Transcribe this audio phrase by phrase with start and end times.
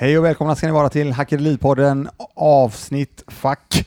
[0.00, 3.86] Hej och välkomna ska ni vara till Hackeripodden avsnitt fuck.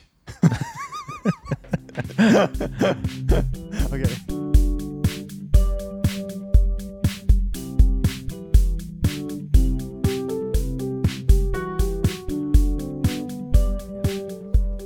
[3.86, 4.06] Okej.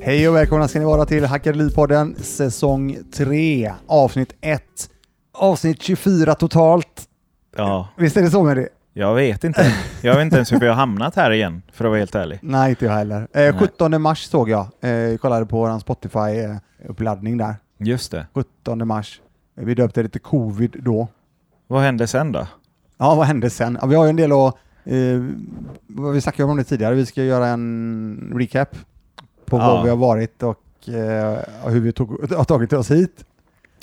[0.00, 4.62] Hej och välkomna ska ni vara till Hackeripodden säsong 3 avsnitt 1.
[5.32, 7.08] Avsnitt 24 totalt.
[7.56, 8.68] Ja, Visst är det så med det?
[8.98, 9.74] Jag vet inte.
[10.02, 12.38] Jag vet inte ens hur vi har hamnat här igen, för att vara helt ärlig.
[12.42, 13.28] Nej, inte jag heller.
[13.32, 14.66] Eh, 17 mars såg jag.
[14.80, 17.54] Eh, kollade på vår Spotify-uppladdning där.
[17.78, 18.26] Just det.
[18.34, 19.20] 17 mars.
[19.56, 21.08] Eh, Vi döpte det till covid då.
[21.66, 22.46] Vad hände sen då?
[22.98, 23.78] Ja, vad hände sen?
[23.80, 24.54] Ja, vi har ju en del att...
[24.84, 25.20] Eh,
[26.12, 26.94] vi snackade om det tidigare.
[26.94, 28.76] Vi ska göra en recap
[29.46, 29.74] på Ja.
[29.74, 31.38] var vi har varit och eh,
[31.70, 33.24] hur vi tog, har tagit oss hit.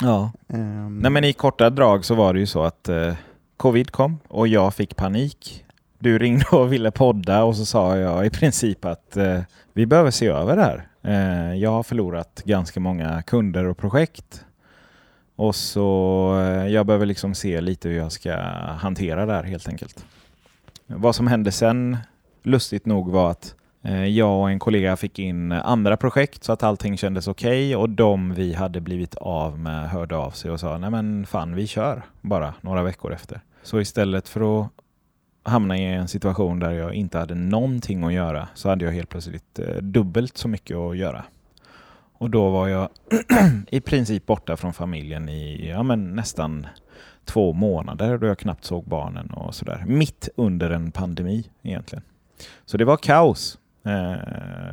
[0.01, 0.31] Ja.
[0.47, 3.13] Ehm, Nej men i korta drag så var det ju så att eh,
[3.57, 5.65] covid kom och jag fick panik.
[5.99, 9.41] Du ringde och ville podda och så sa jag i princip att eh,
[9.73, 10.87] vi behöver se över det här.
[11.01, 14.45] Eh, jag har förlorat ganska många kunder och projekt.
[15.35, 18.35] Och så eh, jag behöver liksom se lite hur jag ska
[18.79, 20.05] hantera det här helt enkelt.
[20.87, 21.97] Vad som hände sen,
[22.43, 26.63] lustigt nog, var att eh, jag och en kollega fick in andra projekt så att
[26.63, 30.77] allting kändes okej och de vi hade blivit av med hörde av sig och sa
[30.77, 33.41] nej men fan vi kör bara några veckor efter.
[33.65, 34.69] Så istället för att
[35.43, 39.09] hamna i en situation där jag inte hade någonting att göra så hade jag helt
[39.09, 41.23] plötsligt eh, dubbelt så mycket att göra.
[42.17, 42.89] Och då var jag
[43.67, 46.67] i princip borta från familjen i ja, men nästan
[47.25, 49.83] två månader då jag knappt såg barnen och sådär.
[49.87, 52.03] Mitt under en pandemi egentligen.
[52.65, 53.57] Så det var kaos.
[53.85, 54.15] Eh,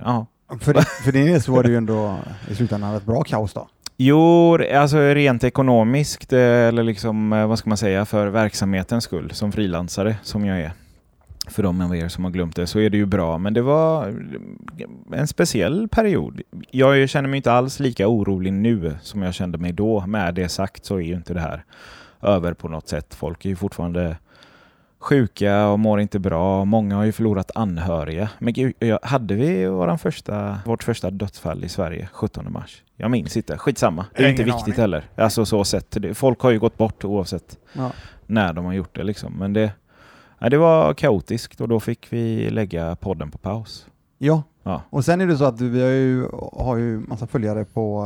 [0.04, 0.26] ja.
[0.60, 2.16] för, din- för din del så var det ju ändå
[2.50, 3.68] i slutändan ett bra kaos då.
[4.04, 9.30] Jo, alltså rent ekonomiskt eh, eller liksom, eh, vad ska man säga, för verksamhetens skull
[9.30, 10.72] som frilansare som jag är.
[11.48, 13.62] För de av er som har glömt det så är det ju bra, men det
[13.62, 16.40] var eh, en speciell period.
[16.70, 20.06] Jag känner mig inte alls lika orolig nu som jag kände mig då.
[20.06, 21.64] Med det sagt så är ju inte det här
[22.22, 23.14] över på något sätt.
[23.14, 24.16] Folk är ju fortfarande
[25.02, 26.64] sjuka och mår inte bra.
[26.64, 28.30] Många har ju förlorat anhöriga.
[28.38, 32.82] Men gud, jag- hade vi våran första, vårt första dödsfall i Sverige 17 mars?
[32.96, 33.58] Jag minns inte.
[33.58, 34.06] Skitsamma.
[34.16, 34.80] Det är inte viktigt aning.
[34.80, 35.04] heller.
[35.16, 35.96] Alltså så sett.
[36.14, 37.90] Folk har ju gått bort oavsett Ja.
[38.26, 39.32] när de har gjort det liksom.
[39.38, 39.72] Men det,
[40.38, 43.86] ja, det var kaotiskt och då fick vi lägga podden på paus.
[44.18, 47.64] ja, Ja, och sen är det så att vi har ju, har ju massa följare
[47.64, 48.04] på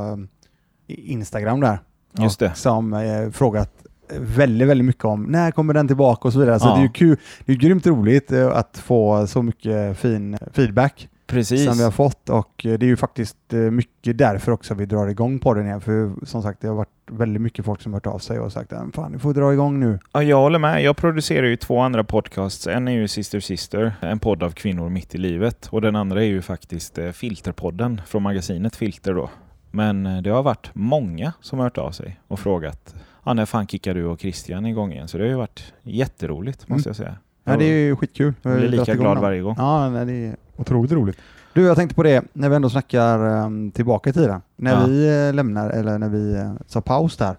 [0.89, 1.79] eh, Instagram där.
[2.19, 2.55] Just det.
[2.55, 3.76] Som eh, frågat
[4.21, 6.61] väldigt, väldigt mycket om när kommer den tillbaka och så vidare.
[6.61, 6.75] Så Ja.
[6.75, 11.09] det är ju kul, det är grymt roligt eh, att få så mycket fin feedback
[11.27, 11.65] precis.
[11.65, 14.87] som vi har fått och eh, det är ju faktiskt eh, mycket därför också vi
[14.87, 15.81] drar igång podden igen.
[15.81, 18.53] För som sagt, det har varit väldigt mycket folk som har hört av sig och
[18.53, 19.99] sagt att fan, ni får dra igång nu.
[20.13, 20.83] Ja, jag håller med.
[20.83, 22.67] Jag producerar ju två andra podcasts.
[22.67, 25.69] En är ju Sister Sister, en podd av kvinnor mitt i livet.
[25.71, 29.31] Och den andra är ju faktiskt Filterpodden från magasinet Filter då.
[29.71, 32.95] Men det har varit många som har hört av sig och frågat
[33.27, 35.09] ja, när fan kickar du och Christian igång igen?
[35.09, 36.83] Så det har ju varit jätteroligt måste Mm.
[36.87, 37.17] jag säga.
[37.45, 38.35] Ja, det är ju skitkul.
[38.43, 39.55] Jag blir lika glad varje gång.
[39.59, 41.19] Ja, nej, det är otroligt roligt.
[41.53, 44.41] Du, jag tänkte på det, när vi ändå snackar um, tillbaka i tiden.
[44.57, 44.87] När Ja.
[44.87, 47.37] vi eh, lämnar, eller när vi uh, sa paus där,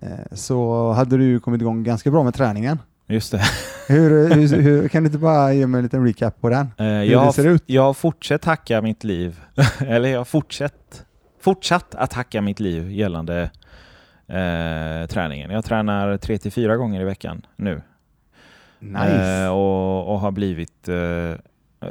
[0.00, 2.78] eh, så hade du ju kommit igång ganska bra med träningen.
[3.06, 3.40] Just det.
[3.88, 6.66] Hur, hur, hur, kan du inte bara ge mig en liten recap på den?
[6.78, 7.62] Eh, Hur jag, det har, ser ut?
[7.66, 9.40] jag har fortsatt hacka mitt liv,
[9.86, 11.04] eller jag har fortsatt,
[11.40, 13.50] fortsatt att hacka mitt liv gällande
[14.30, 15.50] eh, träningen.
[15.50, 17.82] Jag tränar tre till fyra gånger i veckan nu.
[18.78, 19.44] Nice.
[19.44, 21.34] Eh, och, och har blivit eh,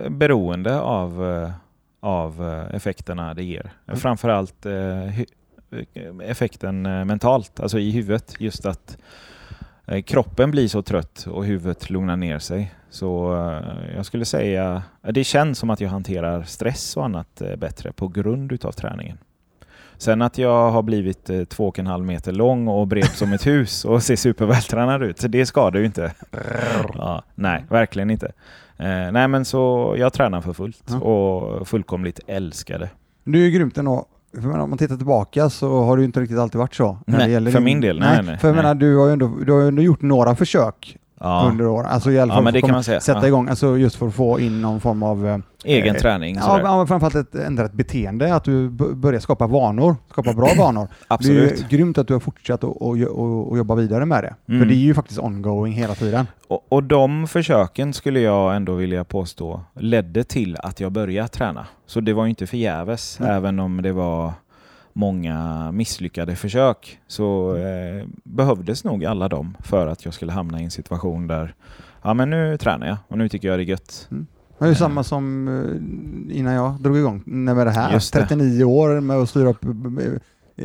[0.09, 1.51] beroende av, eh,
[1.99, 3.71] av eh, effekterna det ger.
[3.87, 3.99] Mm.
[3.99, 5.19] Framförallt eh,
[6.23, 8.35] effekten eh, mentalt, alltså i huvudet.
[8.39, 8.97] Just att
[10.05, 12.73] kroppen blir så trött och huvudet lugnar ner sig.
[12.89, 13.33] Så
[13.95, 18.51] jag skulle säga, det känns som att jag hanterar stress och annat bättre på grund
[18.51, 19.17] utav träningen.
[19.99, 23.33] Sen att jag har blivit eh, två och en halv meter lång och bred som
[23.33, 26.11] ett hus och ser supervältränad ut, det skadar ju inte.
[26.93, 28.25] Ja, nej, verkligen inte.
[28.77, 30.97] Eh, nej, men så jag tränar för fullt Ja.
[30.99, 32.89] och fullkomligt älskar det.
[33.23, 34.05] Det är grymt ändå.
[34.41, 36.97] För om man tittar tillbaka så har det ju inte riktigt alltid varit så.
[37.07, 38.63] Nej, för din- min del, nej, nej, För jag nej.
[38.63, 41.85] menar, du har ju ändå, du har ändå gjort några försök Ja, under åren.
[41.85, 43.27] Alltså i alla ja fall men för att sätta Ja.
[43.27, 46.35] igång, alltså just för att få in någon form av eh, Egen Eh, träning.
[46.35, 50.87] Ja, men framförallt ett ändrat beteende, att du börjar skapa vanor, skapa bra vanor.
[51.07, 51.49] Absolut.
[51.49, 54.23] Det är ju grymt att du har fortsatt att och, och, och jobba vidare med
[54.23, 54.35] det.
[54.47, 54.61] Mm.
[54.61, 56.27] För det är ju faktiskt ongoing hela tiden.
[56.47, 61.65] Och, och de försöken skulle jag ändå vilja påstå ledde till att jag började träna.
[61.87, 63.31] Så det var ju inte förgäves, Mm.
[63.35, 64.33] även om det var
[64.93, 70.63] många misslyckade försök så eh, behövdes nog alla dem för att jag skulle hamna i
[70.63, 71.55] en situation där
[72.01, 74.07] ja men nu tränar jag och nu tycker jag det är gött.
[74.11, 74.27] Mm.
[74.59, 74.77] Det är ju Eh.
[74.77, 77.93] samma som eh, innan jag drog igång med det här.
[77.93, 77.99] Det.
[77.99, 79.71] 39 år med att styra upp eh,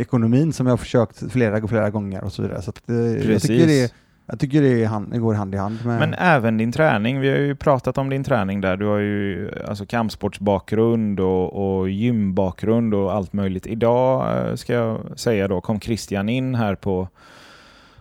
[0.01, 2.63] ekonomin som jag har försökt flera, flera gånger och så vidare.
[2.63, 3.93] Så att, jag tycker det,
[4.27, 5.99] jag tycker det, hand, det går hand i hand med...
[5.99, 7.21] Men även din träning.
[7.21, 8.77] Vi har ju pratat om din träning där.
[8.77, 13.67] Du har ju alltså kampsportsbakgrund och, och gymbakgrund och allt möjligt.
[13.67, 17.09] Idag eh, ska jag säga då kom Christian in här på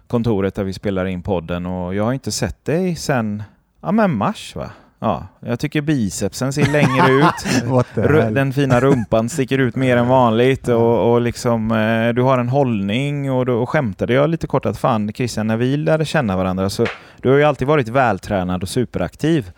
[0.08, 3.44] kontoret där vi spelar in podden och jag har inte sett dig sedan
[3.81, 4.70] ja, men mars va?
[5.05, 7.63] Ja, jag tycker bicepsen ser längre ut.
[8.35, 12.50] Den fina rumpan sticker ut mer än vanligt och, och liksom, eh, du har en
[12.50, 16.69] hållning och då skämtade jag lite kort att fan Christian, när vi lärde känna varandra
[16.69, 16.85] så
[17.21, 19.51] du har ju alltid varit vältränad och superaktiv.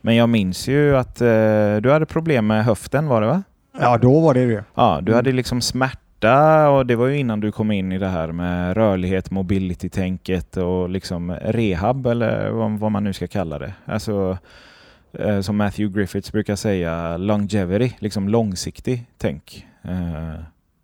[0.00, 1.26] Men jag minns ju att eh,
[1.80, 3.42] du hade problem med höften var det va?
[3.80, 4.64] Ja, då var det det.
[4.74, 5.16] Ja, du Mm.
[5.16, 8.74] hade liksom smärta och det var ju innan du kom in i det här med
[8.76, 13.72] rörlighet, mobility-tänket och liksom rehab eller vad, vad man nu ska kalla det.
[13.84, 14.38] Alltså
[15.12, 19.66] eh, som Matthew Griffiths brukar säga, longevity, liksom långsiktig tänk.
[19.82, 20.34] Eh,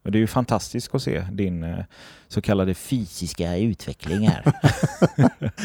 [0.08, 1.76] och det är ju fantastiskt att se din eh,
[2.28, 4.42] så kallade fysiska utveckling här.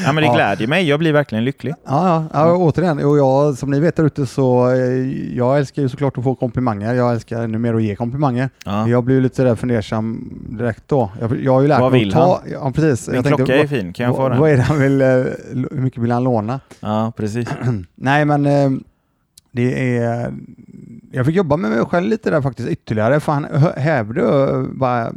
[0.06, 0.34] ja, men det Ja.
[0.36, 1.74] glädjer mig, jag blir verkligen lycklig.
[1.86, 2.98] Ja, ja, ja återigen.
[3.06, 6.36] Och jag, som ni vet där ute så eh, jag älskar ju såklart att få
[6.36, 6.94] komplimanger.
[6.94, 8.50] Jag älskar ännu mer att ge komplimanger.
[8.66, 8.88] Ja.
[8.88, 11.12] Jag blir lite sådär fundersam direkt då.
[11.22, 12.42] Jag, jag har ju lärt Vad mig vill att ta...
[12.52, 13.08] Ja, precis.
[13.08, 14.40] Min Jag tänkte, klocka är fin, kan jag få vad, den?
[14.40, 15.02] vad är det han vill...
[15.02, 16.60] eh, Hur mycket vill han låna?
[16.80, 17.50] Ja, precis.
[17.96, 18.44] Nej, men
[19.52, 20.34] det är...
[21.16, 23.46] Jag fick jobba med mig själv lite där faktiskt ytterligare, för han
[23.78, 25.12] hävde och bara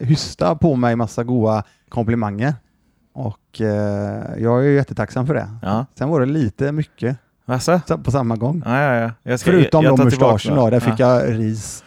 [0.00, 2.54] hysta på mig massa goda komplimanger.
[3.12, 5.48] Och eh, jag är ju jättetacksam för det.
[5.62, 5.86] Ja.
[5.94, 7.80] Sen var det lite mycket Vasså?
[7.86, 8.62] sa- på samma gång.
[8.66, 9.10] Ja, ja, ja.
[9.22, 11.22] Jag Förutom jag då mustaschen då, där fick ja.
[11.22, 11.84] jag ris.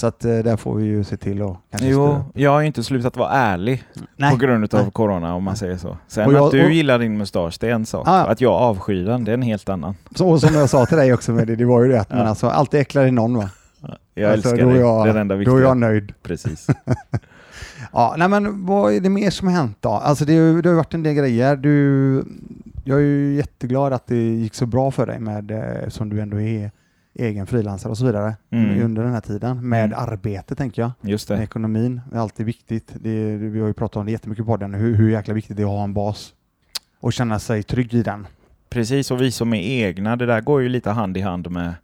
[0.00, 2.24] Så att eh, där får vi ju se till att kanske Jo, styra.
[2.34, 3.84] jag har ju inte slutat vara ärlig
[4.16, 4.30] Nej.
[4.30, 4.90] på grund av nej.
[4.92, 5.96] corona om man säger så.
[6.08, 8.08] Sen Och jag- att du och- gillar din mustasch, det är en sak.
[8.08, 8.24] Ah.
[8.24, 9.94] Att jag avskyr den, det är en helt annan.
[10.14, 12.06] Så, och som jag sa till dig också med det, det var ju det att
[12.10, 12.16] Ja.
[12.16, 13.50] men alltså, alltid äcklar i någon va?
[14.14, 15.56] Jag Alltså, älskar då är dig, jag- det är det enda Då viktiga.
[15.56, 16.12] är jag nöjd.
[16.22, 16.66] Precis.
[17.92, 19.88] Ja, nej men vad är det mer som har hänt då?
[19.90, 21.56] Alltså det, det har varit en del grejer.
[21.56, 22.24] Du,
[22.84, 26.20] jag är ju jätteglad att det gick så bra för dig med, eh, som du
[26.20, 26.70] ändå är
[27.14, 28.82] egen frilansare och så vidare Mm.
[28.84, 29.68] under den här tiden.
[29.68, 29.98] Med Mm.
[29.98, 30.90] arbete tänker jag.
[31.10, 31.42] Just Med det.
[31.42, 32.92] ekonomin är alltid viktigt.
[33.00, 35.62] Det, vi har ju pratat om det jättemycket på podden, hur, hur jäkla viktigt det
[35.62, 36.34] är att ha en bas
[37.00, 38.26] och känna sig trygg i den.
[38.70, 41.74] Precis, och vi som är egna, det där går ju lite hand i hand med,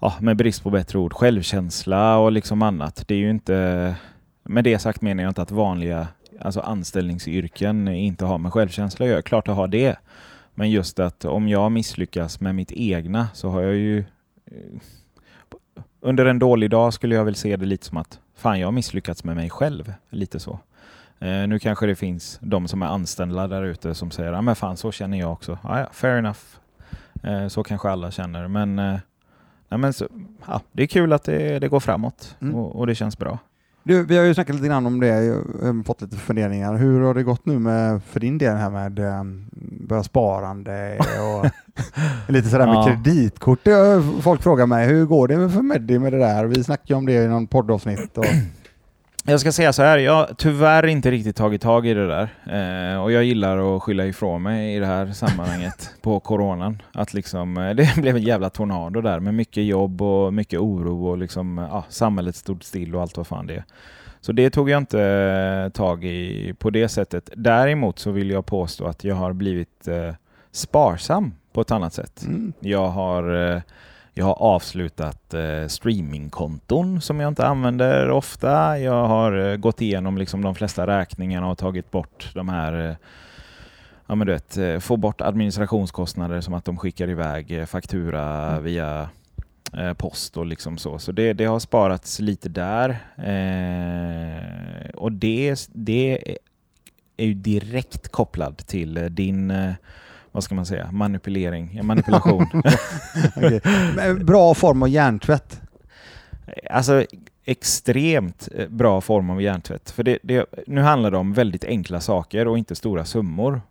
[0.00, 3.04] ja, med brist på bättre ord, självkänsla och liksom annat.
[3.08, 3.94] Det är ju inte,
[4.44, 6.08] med det sagt menar jag inte att vanliga
[6.40, 9.22] alltså anställningsyrken inte har med självkänsla att göra.
[9.22, 9.96] Klart att ha det.
[10.54, 14.04] Men just att om jag misslyckas med mitt egna så har jag ju...
[14.54, 14.80] eh,
[16.00, 18.72] Under en dålig dag skulle jag väl se det lite som att fan, jag har
[18.72, 19.92] misslyckats med mig själv.
[20.10, 20.58] Lite så.
[21.18, 24.56] Eh, nu kanske det finns de som är anställda där ute som säger ja men
[24.56, 25.58] fan så känner jag också.
[25.62, 26.40] Ja, ja, fair enough.
[27.22, 28.48] Eh, så kanske alla känner.
[28.48, 28.98] Men, eh,
[29.68, 30.08] nej, men så,
[30.46, 32.54] ja, det är kul att det, det går framåt Mm.
[32.54, 33.38] och, och det känns bra.
[33.84, 36.74] Du, vi har ju snackat lite grann om det, jag fått lite funderingar.
[36.76, 39.44] Hur har det gått nu med, för din del här med um,
[39.88, 41.50] börja sparande och
[42.32, 42.84] lite sådär med Ja.
[42.86, 43.58] kreditkort?
[44.20, 46.44] Folk frågar mig, hur går det för Meddi med det där?
[46.44, 48.18] Vi snackade om det i någon poddavsnitt.
[48.18, 48.24] Och,
[49.24, 52.28] Jag ska säga så här, jag har tyvärr inte riktigt tagit tag i det där.
[52.92, 56.82] Eh, och jag gillar att skylla ifrån mig i det här sammanhanget på coronan.
[56.92, 61.06] Att liksom, eh, det blev en jävla tornado där med mycket jobb och mycket oro
[61.06, 63.64] och liksom, ja, samhället stod still och allt vad fan det är.
[64.20, 67.30] Så det tog jag inte eh, tag i på det sättet.
[67.36, 70.14] Däremot så vill jag påstå att jag har blivit eh,
[70.52, 72.22] sparsam på ett annat sätt.
[72.26, 73.60] mm, Jag har, eh,
[74.14, 78.78] jag har avslutat eh, streamingkonton som jag inte använder ofta.
[78.78, 82.96] Jag har eh, gått igenom liksom de flesta räkningarna och tagit bort de här eh,
[84.06, 88.48] Ja men du vet, eh, få bort administrationskostnader som att de skickar iväg eh, faktura
[88.50, 88.64] Mm.
[88.64, 89.08] via
[89.78, 90.98] eh, post och liksom så.
[90.98, 92.98] Så det, det har sparats lite där.
[94.94, 96.36] Och det, det
[97.16, 99.50] är ju direkt kopplad till din,
[100.32, 102.46] vad ska man säga, manipulering, manipulation.
[103.96, 105.60] Men Bra form av hjärntvätt.
[106.70, 107.04] Alltså
[107.44, 109.90] extremt eh, bra form av hjärntvätt.
[109.90, 113.62] För det, det, nu handlar det om väldigt enkla saker och inte stora summor.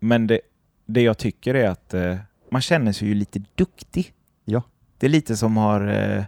[0.00, 0.40] Men det,
[0.86, 2.16] det jag tycker är att eh,
[2.50, 4.12] man känner sig ju lite duktig.
[4.44, 4.62] Ja.
[4.98, 6.24] Det är lite som har, eh,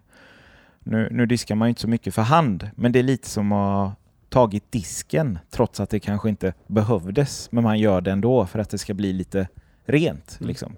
[0.81, 3.53] nu, nu diskar man ju inte så mycket för hand, men det är lite som
[3.53, 3.93] har
[4.29, 7.53] tagit disken trots att det kanske inte behövdes.
[7.53, 9.49] Men man gör det ändå för att det ska bli lite
[9.91, 10.37] rent.
[10.41, 10.49] Mm.
[10.49, 10.77] Liksom.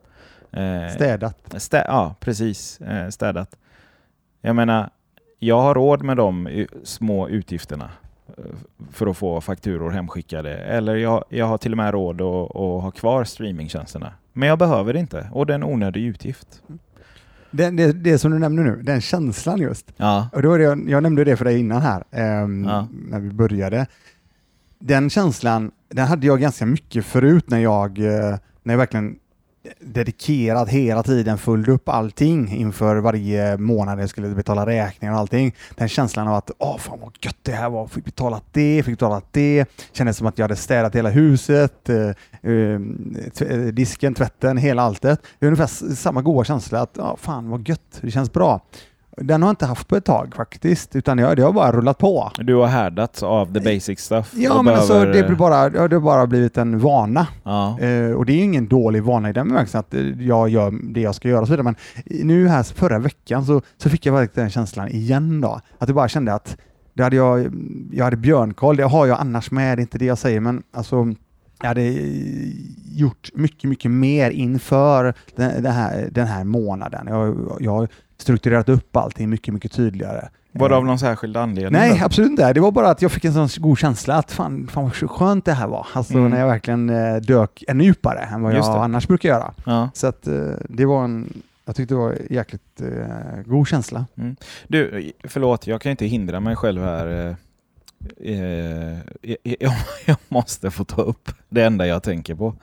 [0.53, 1.55] Eh, Städat.
[1.57, 2.81] Stä ja, precis.
[2.81, 3.57] Eh, städat.
[4.41, 4.91] Jag menar,
[5.39, 7.91] jag har råd med de små utgifterna
[8.29, 8.45] eh,
[8.93, 10.57] för att få fakturor hemskickade.
[10.57, 14.13] Eller jag, jag har till och med råd att, att ha kvar streamingtjänsterna.
[14.33, 16.63] Men jag behöver det inte och det är en onödig utgift.
[17.51, 19.93] det, det, det som du nämner nu, den känslan just.
[19.97, 20.29] Ja.
[20.33, 22.87] Och då var det, jag, jag nämnde det för dig innan här, ehm, Ja.
[23.09, 23.87] när vi började.
[24.79, 29.19] Den känslan, den hade jag ganska mycket förut när jag, eh, när jag verkligen
[29.81, 35.55] dedikerat hela tiden följde upp allting inför varje månad jag skulle betala räkningar och allting.
[35.75, 38.99] Den känslan av att åh fan vad gött det här var, fick betala det, fick
[38.99, 39.65] betala det.
[39.93, 42.11] Kändes som att jag hade städat hela huset, eh,
[42.43, 42.81] eh,
[43.41, 45.23] eh disken, tvätten, hela alltet.
[45.39, 48.61] Det är ungefär samma goda känsla att åh, fan vad gött, det känns bra.
[49.17, 51.99] Den har jag inte haft på ett tag faktiskt, utan jag, det har bara rullat
[51.99, 52.31] på.
[52.39, 54.33] Du har härdats av the basic stuff.
[54.37, 57.27] Ja, men alltså, behöver- det, blir bara, ja, det har bara blivit en vana.
[57.45, 57.81] Ja.
[57.81, 61.01] Eh, och det är ingen dålig vana i den bemärkelsen att eh, jag gör det
[61.01, 61.65] jag ska göra och så vidare.
[61.65, 61.77] Men
[62.27, 65.61] nu här förra veckan så, så fick jag verkligen den känslan igen då.
[65.79, 66.57] Att jag bara kände att
[66.95, 67.53] det hade jag,
[67.93, 70.63] jag hade björnkoll, det har jag annars med, det är inte det jag säger, men
[70.75, 71.15] alltså
[71.61, 72.49] jag hade eh,
[72.95, 77.07] gjort mycket, mycket mer inför den, den, här, den här månaden.
[77.09, 77.89] Jag, jag
[78.23, 80.29] strukturerat upp allting mycket, mycket tydligare.
[80.53, 81.73] Var det Eh, av någon särskild anledning?
[81.81, 82.05] Nej, då?
[82.05, 82.53] absolut inte.
[82.53, 85.45] Det var bara att jag fick en sån god känsla att fan, fan vad skönt
[85.45, 85.87] det här var.
[85.93, 86.31] Alltså Mm.
[86.31, 89.55] när jag verkligen eh, dök ännu djupare än vad jag annars brukar göra.
[89.67, 89.91] Ja.
[89.95, 90.35] Så att eh,
[90.69, 91.33] det var en,
[91.65, 94.07] jag tyckte det var en jäkligt eh, god känsla.
[94.69, 97.07] Du, förlåt, jag kan inte hindra mig själv här.
[98.21, 98.99] eh, eh,
[99.61, 99.73] jag,
[100.07, 102.55] jag, måste få ta upp det enda jag tänker på.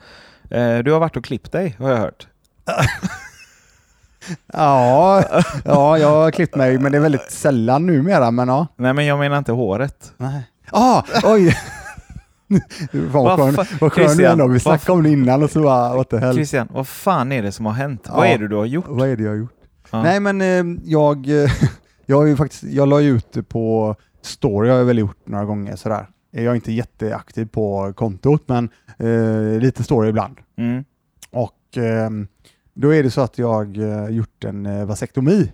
[0.84, 2.26] Du har varit och klippt dig, har jag hört.
[4.52, 5.24] Ja,
[5.64, 8.30] ja, jag har klippt mig, men det är väldigt sällan numera.
[8.30, 8.66] Men ja.
[8.76, 10.12] Nej, men jag menar inte håret.
[10.16, 10.42] Nej.
[10.70, 11.56] Ah, oj!
[12.92, 14.46] Vad skön, vad skön du ändå.
[14.48, 16.34] Vi snackade om det innan och så bara, what the hell.
[16.34, 18.02] Christian, vad fan är det som har hänt?
[18.04, 18.16] Ja.
[18.16, 18.84] Vad är det du har gjort?
[18.88, 19.54] Vad är det jag har gjort?
[19.90, 20.02] Ja.
[20.02, 21.26] Nej men eh, jag,
[22.06, 25.44] jag har ju faktiskt, jag la ju ut på story, har jag väl gjort några
[25.44, 26.06] gånger sådär.
[26.30, 30.36] Jag är inte jätteaktiv på kontot men eh, lite story ibland.
[30.58, 30.84] Mm.
[31.30, 32.10] Och eh,
[32.74, 35.52] då är det så att jag eh, gjort en eh, vasektomi,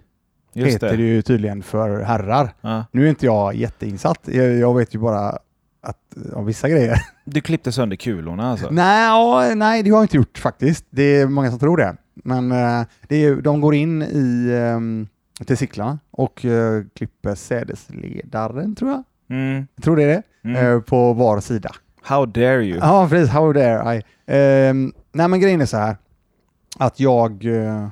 [0.53, 0.97] Just heter det.
[0.97, 2.55] det ju tydligen för herrar.
[2.61, 2.85] Ja.
[2.93, 5.39] Nu är inte jag jätteinsatt, jag, jag vet ju bara
[5.83, 6.97] att, om vissa grejer.
[7.25, 8.69] Du klippte sönder kulorna alltså?
[8.71, 10.85] Nej, ja, nej, det har jag inte gjort faktiskt.
[10.91, 11.97] Det är många som tror det.
[12.15, 15.09] Men eh, det är, de går in i um,
[15.47, 19.03] testiklarna och eh, klipper sädesledaren, tror jag.
[19.31, 19.67] Mm.
[19.75, 20.23] Jag tror det är det.
[20.45, 20.67] Mm.
[20.77, 21.71] eh, på var sida.
[22.03, 22.79] How dare you?
[22.79, 23.29] Ja, precis.
[23.31, 24.03] How dare I?
[24.27, 25.97] Ehm, nej, men grejen är så här
[26.79, 27.89] att jag, eh,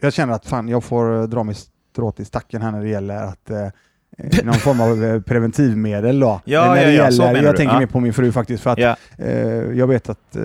[0.00, 1.54] jag känner att fan, jag får eh, dra mig
[1.92, 3.66] strået i stacken här när det gäller att eh,
[4.44, 6.40] någon form av preventivmedel då.
[6.44, 7.56] Ja, när ja, det ja, gäller, jag du.
[7.56, 7.78] tänker Ja.
[7.80, 8.96] mer på min fru faktiskt för att Ja.
[9.18, 9.28] Eh,
[9.72, 10.42] jag vet att eh,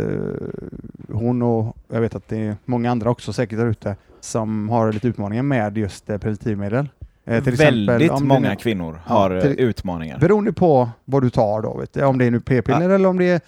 [1.11, 4.91] hon och jag vet att det är många andra också säkert där ute som har
[4.91, 6.89] lite utmaningar med just eh, preventivmedel.
[7.25, 10.19] Eh, till exempel Väldigt det många nu- kvinnor har till- utmaningar.
[10.19, 12.03] Beroende på vad du tar då, vet du.
[12.03, 13.41] om det är nu p-piller eller om det är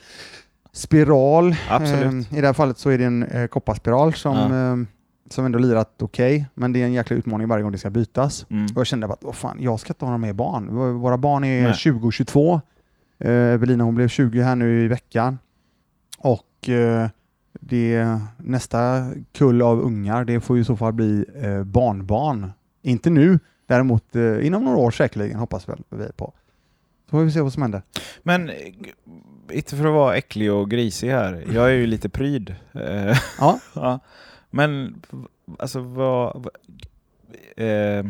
[0.77, 1.55] spiral.
[1.69, 2.31] Absolut.
[2.31, 4.72] Eh, I det här fallet så är det en eh, kopparspiral som, Ja.
[4.72, 4.77] eh,
[5.29, 8.46] som ändå lirat okej, men det är en jäkla utmaning varje gång det ska bytas.
[8.50, 8.65] Mm.
[8.65, 10.75] Och jag kände att "Åh fan, jag ska inte ha några mer barn.
[11.00, 11.74] Våra barn är Nej.
[11.74, 12.62] 20 och 22.
[13.19, 15.39] Eh, Evelina hon blev 20 här nu i veckan.
[16.17, 17.07] Och eh,
[17.62, 22.51] det, nästa kull av ungar, det får ju i så fall bli eh, barnbarn.
[22.81, 26.34] Inte nu, däremot inom några år säkerligen, hoppas väl vi på.
[27.05, 27.81] Så får vi se vad som händer.
[28.24, 28.51] Men
[29.51, 31.45] inte för att vara äcklig och grisig här.
[31.53, 32.55] Jag är ju lite pryd.
[32.73, 33.99] Eh, Ja, ja.
[34.49, 35.01] Men
[35.59, 36.47] alltså vad...
[37.57, 38.05] eh,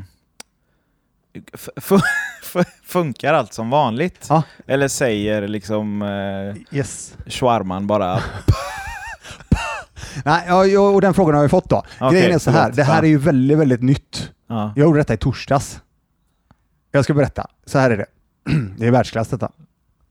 [2.83, 4.25] funkar allt som vanligt?
[4.29, 4.43] Ja.
[4.67, 7.17] Eller säger liksom eh, yes.
[7.27, 8.19] shawarman bara...
[10.25, 11.83] Nej, ja, och den frågan har vi fått då.
[11.99, 14.31] Okej, Grejen är så här, det här är ju väldigt, väldigt nytt.
[14.47, 14.73] Ja.
[14.75, 15.79] Jag gjorde detta i torsdags.
[16.91, 17.47] Jag ska berätta.
[17.65, 18.05] Så här är det.
[18.77, 19.51] Det är världsklass detta.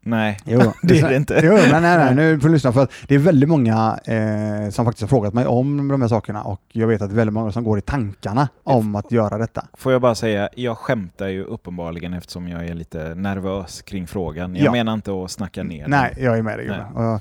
[0.09, 1.41] Nej, Jo, det är det inte.
[1.45, 4.71] Jo, men nej, nej, nu får du lyssna för att det är väldigt många eh,
[4.71, 7.17] som faktiskt har frågat mig om de här sakerna och jag vet att det är
[7.17, 9.67] väldigt många som går i tankarna om att göra detta.
[9.75, 14.57] Får jag bara säga, jag skämtar ju uppenbarligen eftersom jag är lite nervös kring frågan.
[14.57, 14.73] Jag Ja.
[14.73, 15.91] menar inte att snacka ner den.
[15.91, 16.71] Nej, jag är med dig.
[16.95, 17.21] Och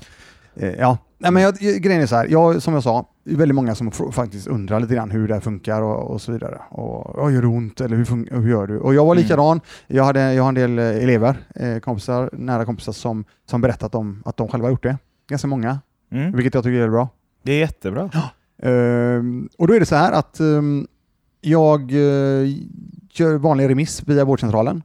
[0.62, 3.36] eh, Ja, nej, men jag, grejen är så här, jag, som jag sa, det är
[3.36, 6.60] väldigt många som faktiskt undrar lite grann hur det funkar och, och så vidare.
[6.70, 8.78] Och, och gör det ont eller hur, hur gör du?
[8.78, 9.22] Och jag var Mm.
[9.22, 9.60] likadan.
[9.86, 13.94] Jag, hade, jag har en del eh, elever, eh, kompisar, nära kompisar som, som berättat
[13.94, 14.98] om att de själva gjort det.
[15.28, 15.78] Ganska många,
[16.12, 17.08] Mm, vilket jag tycker är bra.
[17.42, 18.10] det är jättebra.
[18.62, 20.86] Ehm, och då är det så här att ehm,
[21.40, 22.48] jag uh,
[23.10, 24.82] gör vanlig remiss via vårdcentralen.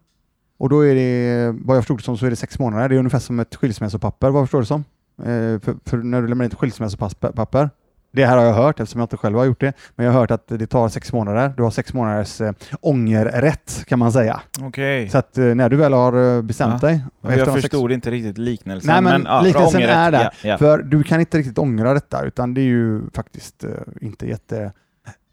[0.58, 2.90] Och då är det, vad jag förstod det som, så är det sex månader.
[2.90, 4.84] Det är ungefär som ett skilsmässopapper, vad jag förstår det som.
[5.20, 7.70] Eh, för, för när du lämnar in ett skilsmässopapper.
[8.14, 9.74] Det här har jag hört eftersom jag inte själv har gjort det.
[9.96, 11.54] Men jag har hört att det tar sex månader.
[11.58, 12.52] Du har sex månaders eh,
[12.82, 14.42] ångerrätt kan man säga.
[14.62, 15.10] Okej.
[15.10, 16.88] Så att eh, när du väl har eh, bestämt Ja.
[16.88, 17.04] dig.
[17.22, 18.88] Jag de sex- förstod inte riktigt liknelsen.
[18.94, 20.30] Nej, men ja, liknelsen är där.
[20.44, 20.58] Ja.
[20.58, 23.70] För du kan inte riktigt ångra detta utan det är ju faktiskt eh,
[24.02, 24.72] inte jätte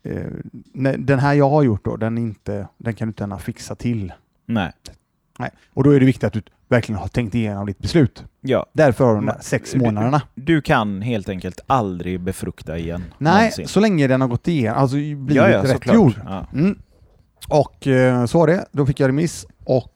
[0.02, 0.22] eh,
[0.98, 4.12] den här jag har gjort då, den, inte, den kan du inte gärna fixa till.
[4.46, 4.72] Nej.
[5.40, 5.50] Nej.
[5.74, 8.24] Och då är det viktigt att du verkligen har tänkt igenom ditt beslut.
[8.40, 8.66] Ja.
[8.72, 10.22] Därför har du de där sex du- månaderna.
[10.34, 13.04] Du kan helt enkelt aldrig befrukta igen.
[13.18, 13.68] Nej, någonsin.
[13.68, 16.12] så länge den har gått igenom, alltså blivit ja, ja, rätt gjord.
[16.24, 16.46] Ja.
[16.52, 16.78] Mm.
[17.48, 18.66] Och eh, så var det.
[18.72, 19.92] Då fick jag remiss och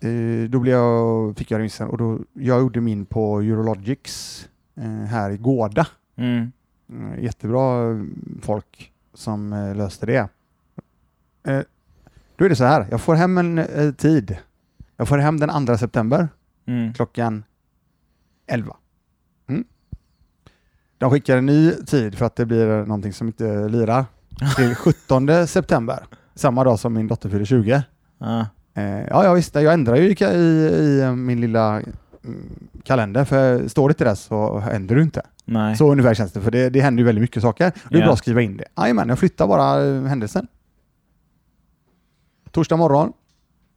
[0.00, 4.84] eh, då blev jag, fick jag remissen och då, jag gjorde min på Eurologics eh,
[5.06, 5.86] här i Gårda.
[6.16, 6.52] Mm.
[6.90, 7.96] Mm, jättebra eh,
[8.42, 10.28] folk som löste det.
[12.40, 14.36] Då är det så här, jag får hem en eh, tid.
[14.96, 16.28] Jag får hem den 2 september
[16.66, 16.92] Mm.
[16.94, 17.44] klockan
[18.46, 18.76] 11.
[19.48, 19.64] Mm.
[20.98, 24.04] De skickar en ny tid för att det blir någonting som inte lirar.
[24.56, 26.04] Till 17 september,
[26.34, 27.82] samma dag som min dotter fyller 20.
[28.18, 28.46] Ja.
[28.74, 31.90] Eh, ja, jag visste, jag ändrar ju i, i, i eh, min lilla mm,
[32.84, 35.22] kalender, för står det inte där så ändrar du inte.
[35.44, 35.76] Nej.
[35.76, 37.72] Så ungefär känns det, för det, det händer ju väldigt mycket saker.
[37.88, 38.04] Det är Ja.
[38.06, 38.64] bra att skriva in det.
[38.76, 40.46] Jajamän, jag flyttar bara eh, händelsen.
[42.52, 43.12] Torsdag morgon.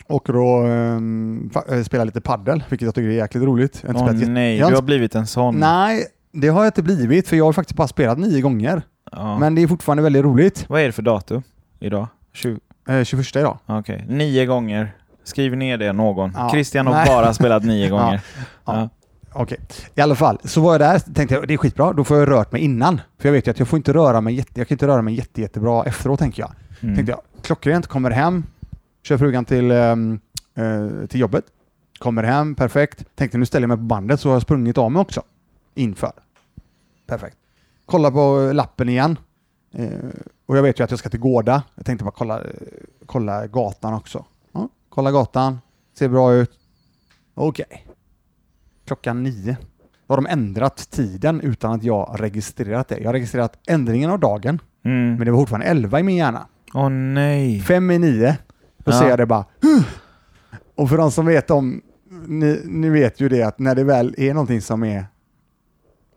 [0.08, 1.50] Och um,
[1.86, 3.84] spelar lite paddel, vilket jag tycker är jäkligt roligt.
[3.88, 5.56] Åh jätte- nej, jag har du har blivit en sån.
[5.56, 8.82] Nej, det har jag inte blivit, för jag har faktiskt bara spelat nio gånger.
[9.12, 9.40] Ja.
[9.40, 10.66] Men det är fortfarande väldigt roligt.
[10.70, 11.44] Vad är det för datum
[11.80, 12.08] idag?
[12.34, 12.60] 20...
[12.90, 13.58] Eh, 21 idag.
[13.66, 14.96] Okej, nio gånger.
[15.24, 16.32] Skriv ner det någon.
[16.36, 16.50] Ja.
[16.52, 17.06] Christian har Nej.
[17.08, 18.22] bara spelat nio gånger.
[18.66, 18.74] Ja.
[18.74, 18.90] Ja.
[19.36, 19.58] Okej,
[19.96, 20.40] i alla fall.
[20.44, 23.02] Så var jag där, tänkte jag det är skitbra, då får jag rört mig innan.
[23.20, 25.02] För jag vet ju att jag får inte röra mig, jätte, jag kan inte röra
[25.02, 26.52] mig jätte, jättebra efteråt tänker jag.
[26.82, 26.96] Mm.
[26.96, 28.44] Tänkte jag, klockrent, kommer hem,
[29.04, 30.20] kör frugan till, ehm,
[30.56, 31.46] eh, till jobbet,
[32.00, 33.06] kommer hem, perfekt.
[33.16, 35.22] Tänkte nu ställer jag mig på bandet så har jag sprungit av mig också.
[35.76, 36.12] Inför.
[37.08, 37.38] Perfekt.
[37.86, 39.18] Kolla på lappen igen.
[39.74, 39.88] Eh,
[40.46, 41.64] och jag vet ju att jag ska till Gårda.
[41.76, 42.46] Jag tänkte bara kolla, eh,
[43.06, 44.26] kolla gatan också.
[44.52, 45.60] Ja, kolla gatan,
[45.98, 46.52] ser bra ut.
[47.34, 47.88] Okej.
[48.86, 49.58] Klockan nio.
[50.08, 52.98] Då har de ändrat tiden utan att jag registrerat det.
[52.98, 55.16] Jag har registrerat ändringen av dagen, Mm.
[55.16, 56.48] men det var fortfarande 11 i min hjärna.
[56.74, 57.60] Åh nej.
[57.60, 58.38] Fem i nio,
[58.84, 59.00] då Ja.
[59.00, 59.84] ser jag det bara "Huh!"
[60.76, 61.82] Och för de som vet om,
[62.28, 65.06] ni, ni vet ju det att när det väl är någonting som är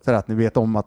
[0.05, 0.87] så att ni vet om att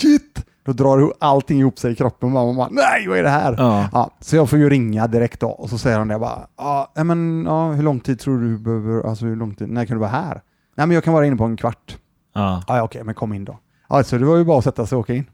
[0.00, 3.28] shit, då drar allting ihop sig i kroppen och man bara nej vad är det
[3.28, 3.54] här?
[3.58, 3.88] Ja.
[3.92, 6.92] Ja, så jag får ju ringa direkt då och så säger de det bara ja,
[7.04, 10.00] men ja, hur lång tid tror du behöver, alltså hur lång tid, när kan du
[10.00, 10.42] vara här?
[10.76, 11.98] Nej men jag kan vara inne på en kvart.
[12.34, 12.64] Ja.
[12.68, 13.58] Ja, okej, men kom in då.
[13.88, 15.24] Ja, så det var ju bara att sätta sig och åka in.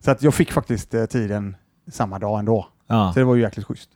[0.00, 1.56] Så att jag fick faktiskt eh, tiden
[1.90, 2.66] samma dag ändå.
[2.86, 3.10] Ja.
[3.14, 3.90] Så det var ju jäkligt schysst.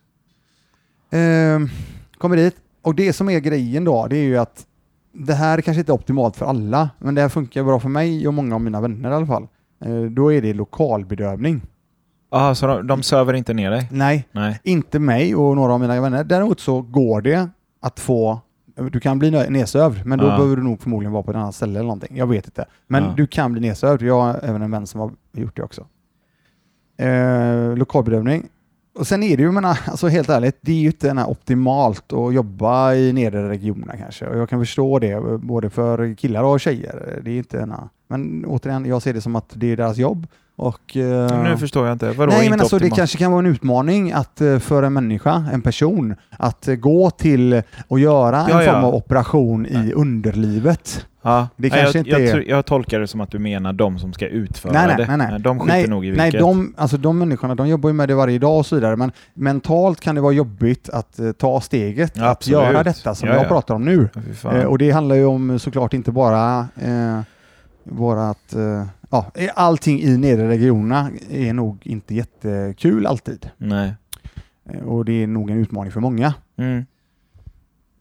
[1.13, 1.69] Ehm,
[2.17, 4.65] kommer dit och det som är grejen då, det är ju att
[5.13, 8.27] det här kanske inte är optimalt för alla, men det här funkar bra för mig
[8.27, 9.47] och många av mina vänner i alla fall.
[9.85, 11.61] Eh, då är det lokalbedövning.
[12.29, 13.87] Ah, så de, de söver inte ner dig?
[13.91, 14.59] Nej, Nej.
[14.63, 16.23] inte mig och några av mina vänner.
[16.23, 17.49] Däremot så går det
[17.81, 18.39] att få
[18.91, 20.37] du kan bli nedsövd, men då Ja.
[20.37, 22.17] behöver du nog förmodligen vara på ett annat ställe eller någonting.
[22.17, 22.65] Jag vet inte.
[22.87, 23.13] Men Ja.
[23.17, 24.01] du kan bli nedsövd.
[24.01, 25.85] Jag har även en vän som har gjort det också.
[26.97, 28.47] Eh, lokalbedövning.
[28.99, 31.29] Och sen är det ju, jag menar, alltså helt ärligt, det är ju inte här
[31.29, 34.27] optimalt att jobba i nedre regionerna kanske.
[34.27, 37.19] Och jag kan förstå det, både för killar och tjejer.
[37.23, 37.73] Det är inte en,
[38.07, 40.27] men återigen, jag ser det som att det är deras jobb.
[40.55, 42.11] Och, eh, Nu förstår jag inte.
[42.11, 44.93] Vadå Nej, inte men alltså det kanske kan vara en utmaning att eh, för en
[44.93, 48.71] människa, en person, att eh, gå till och göra en Ja, ja.
[48.73, 51.05] form av operation i underlivet.
[51.23, 51.47] Ja.
[51.55, 53.73] Det Nej, kanske jag, inte jag, är- tror- jag tolkar det som att du menar
[53.73, 55.17] de som ska utföra Nej, nej, det.
[55.17, 55.39] nej, nej.
[55.39, 56.39] De skiter nej, nog i nej vilket.
[56.41, 59.11] de, alltså de människorna de jobbar ju med det varje dag och så vidare, men
[59.33, 63.35] mentalt kan det vara jobbigt att eh, ta steget Ja, att göra detta som Ja,
[63.35, 63.47] jag ja.
[63.47, 64.09] pratar om nu.
[64.43, 67.19] Eh, och det handlar ju om såklart inte bara eh,
[67.83, 73.49] vårat, eh, ja, allting i nedre regionerna är nog inte jättekul alltid.
[73.57, 73.93] Nej.
[74.69, 76.33] Eh, och det är nog en utmaning för många.
[76.57, 76.85] Mm.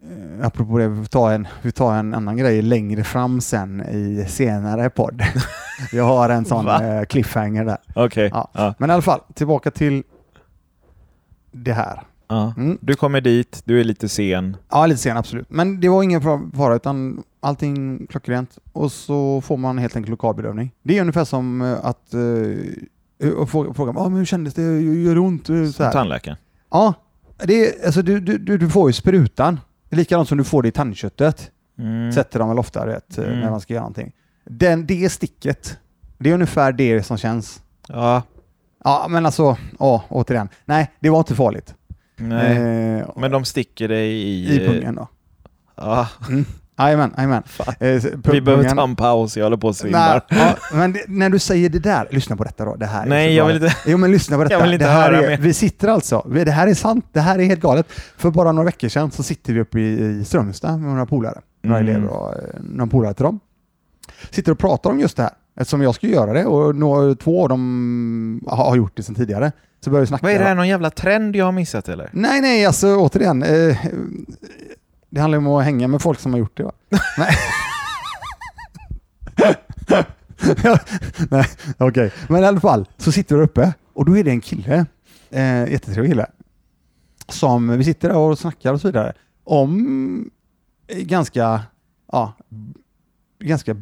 [0.05, 3.81] Eh, apropå det, vi får ta en, vi tar en annan grej längre fram sen
[3.81, 5.23] i senare podd.
[5.93, 7.79] Jag har en sån eh, cliffhanger där.
[7.95, 8.31] Okej.
[8.33, 8.49] Ja.
[8.53, 8.75] Ja.
[8.79, 10.03] Men i alla fall, tillbaka till
[11.53, 12.03] det här.
[12.29, 12.55] Ja.
[12.57, 12.79] Mm.
[12.81, 14.57] Du kommer dit, du är lite sen.
[14.71, 15.51] Ja, lite sen absolut.
[15.51, 18.59] Men det var ingen fa- fara utan allting klockrent.
[18.73, 20.71] Och så får man helt enkelt lokalbedövning.
[20.83, 24.63] Det är ungefär som eh, att eh, och fråga, fråga ah, men hur kändes det?
[24.81, 25.49] Gör det ont?
[25.49, 25.93] Eh, Så Som här.
[25.93, 26.37] tandläkaren.
[26.71, 26.95] Ja,
[27.45, 29.61] det är, alltså, du, du, du får ju sprutan.
[29.93, 31.51] Likadant som du får det i tandköttet.
[31.79, 32.13] Mm.
[32.13, 33.41] sätter de väl ofta rätt eh, Mm.
[33.41, 34.13] när man ska göra någonting.
[34.45, 35.79] Den, det sticket,
[36.19, 37.63] det är ungefär det som känns.
[37.89, 38.23] Ja.
[38.85, 40.49] Ja, men alltså, ja, återigen.
[40.65, 41.75] Nej, det var inte farligt.
[42.17, 42.57] Nej.
[42.99, 44.57] Eh, Men de sticker dig i...
[44.63, 45.09] I pungen då.
[45.77, 46.09] Ja.
[46.79, 47.43] Jajamän, jajamän.
[47.81, 50.21] Eh, Vi behöver ta en paus, jag håller på att svimma.
[50.29, 52.77] Ja, men det, när du säger det där, lyssna på detta då.
[52.77, 53.77] Det här är Nej, jag vill inte...
[53.87, 54.55] Jo men lyssna på detta.
[54.55, 55.39] Jag vill inte det här höra är, mer.
[55.39, 57.87] Vi sitter alltså, vi- det här är sant, det här är helt galet.
[58.17, 61.41] För bara några veckor sedan så sitter vi uppe i, i Strömstad med några polare.
[61.63, 61.91] Några Mm.
[61.95, 63.41] elever och eh, några polare till dem.
[64.31, 65.33] Sitter och pratar om just det här.
[65.57, 69.53] Eftersom jag ska göra det och två av dem har har gjort det sedan tidigare.
[69.85, 70.27] Så börjar vi snacka.
[70.27, 72.11] Vad är det här, någon jävla trend jag har missat eller?
[72.13, 73.43] Nej, nej, alltså återigen.
[73.43, 73.77] Eh,
[75.13, 76.63] det handlar om att hänga med folk som har gjort det.
[76.63, 76.73] Va?
[77.19, 77.37] nej.
[81.31, 81.47] Nej,
[81.79, 82.13] okej.
[82.29, 84.87] Men i alla fall, så sitter vi där uppe och då är det en kille,
[85.31, 86.27] eh, jättetrevlig kille,
[87.29, 89.13] som vi sitter där och snackar och så vidare
[89.45, 90.31] om
[90.87, 91.61] eh, ganska,
[92.13, 92.33] ja,
[93.39, 93.77] ganska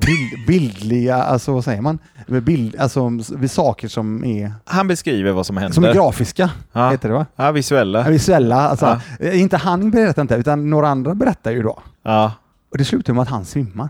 [0.00, 1.98] bild, bildliga, alltså vad säger man?
[2.26, 3.10] Bild, alltså
[3.50, 5.74] saker som är, Han beskriver vad som händer.
[5.74, 6.90] som är grafiska, ja.
[6.90, 7.26] heter det va?
[7.36, 7.98] ja, visuella.
[8.04, 9.00] Ja, Visuella, alltså.
[9.20, 9.26] Ja.
[9.26, 11.78] eh, Inte han berättar inte, utan några andra berättar ju då.
[12.04, 12.32] Ja.
[12.72, 13.88] Och det slutar med att han svimmar.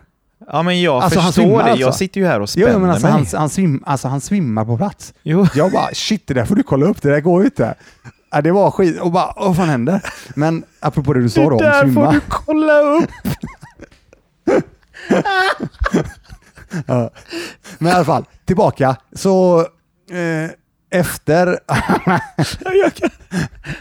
[0.53, 1.71] ja, men jag Alltså, han förstår svimmar det.
[1.71, 1.87] alltså.
[1.87, 3.13] Jag sitter ju här och Jo, spänner men alltså, mig.
[3.13, 5.15] han, han, svim, alltså, han svimmar på plats.
[5.23, 5.47] Jo.
[5.55, 7.75] Jag bara, shit, det där får du kolla upp, det där går ju inte.
[8.31, 10.01] Ja, det var skit, och bara, vad fan händer?
[10.35, 12.21] Men apropå det du sa då om svimma.
[12.29, 13.11] kolla upp!
[16.87, 17.11] Ja.
[17.79, 18.97] Men i alla fall, tillbaka.
[19.13, 19.61] Så
[20.11, 20.51] eh,
[20.91, 21.59] efter,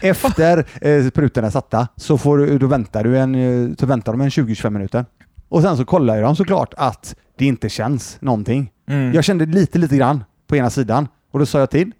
[0.00, 4.12] efter eh, sprutorna är satta så får du, då väntar du en, eh, så väntar
[4.12, 5.04] de en 20-25 minuter.
[5.48, 8.70] Och sen så kollar ju de såklart att det inte känns någonting.
[8.88, 9.12] Mm.
[9.12, 11.92] Jag kände lite, lite grann på ena sidan och då sa jag till.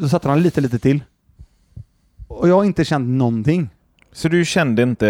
[0.00, 1.04] Då satte de lite, lite till.
[2.28, 3.70] Och jag har inte känt någonting.
[4.12, 5.04] Så du kände inte